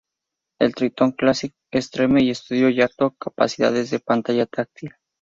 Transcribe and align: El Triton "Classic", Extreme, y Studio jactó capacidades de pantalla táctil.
El 0.59 0.73
Triton 0.73 1.11
"Classic", 1.11 1.53
Extreme, 1.71 2.21
y 2.23 2.33
Studio 2.33 2.71
jactó 2.75 3.11
capacidades 3.19 3.91
de 3.91 3.99
pantalla 3.99 4.47
táctil. 4.47 4.95